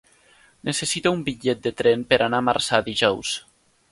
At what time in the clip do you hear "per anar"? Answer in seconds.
2.13-2.41